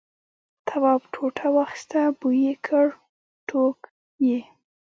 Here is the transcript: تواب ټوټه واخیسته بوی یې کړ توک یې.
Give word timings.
تواب 0.67 1.01
ټوټه 1.13 1.47
واخیسته 1.55 1.99
بوی 2.19 2.39
یې 2.47 2.53
کړ 2.65 2.87
توک 3.49 3.79
یې. 4.27 4.39